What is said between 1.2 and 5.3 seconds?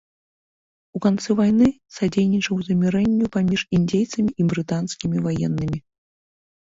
вайны садзейнічаў замірэнню паміж індзейцамі і брытанскімі